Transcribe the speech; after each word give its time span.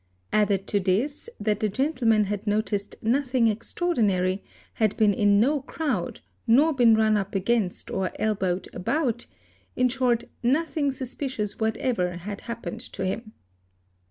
Added 0.33 0.65
to 0.65 0.79
this, 0.79 1.29
that 1.39 1.59
the 1.59 1.69
gentleman 1.69 2.23
had 2.23 2.47
noticed 2.47 2.95
nothing 3.03 3.45
extraordinary, 3.45 4.43
had 4.73 4.97
been 4.97 5.13
in 5.13 5.39
no 5.39 5.61
erowd, 5.67 6.21
nor 6.47 6.73
been 6.73 6.95
run 6.95 7.17
up 7.17 7.35
against 7.35 7.91
or 7.91 8.09
elbowed 8.17 8.67
about, 8.73 9.27
in 9.75 9.89
short 9.89 10.23
nothing 10.41 10.91
sus— 10.91 11.13
picious 11.15 11.59
whatever 11.61 12.17
had 12.17 12.41
happened 12.41 12.81
to 12.81 13.05
him. 13.05 13.33